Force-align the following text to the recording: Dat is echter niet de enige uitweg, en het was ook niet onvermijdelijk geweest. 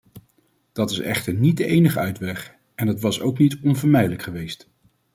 Dat 0.71 0.91
is 0.91 0.99
echter 0.99 1.33
niet 1.33 1.57
de 1.57 1.65
enige 1.65 1.99
uitweg, 1.99 2.55
en 2.75 2.87
het 2.87 2.99
was 3.01 3.21
ook 3.21 3.37
niet 3.37 3.57
onvermijdelijk 3.63 4.21
geweest. 4.23 4.69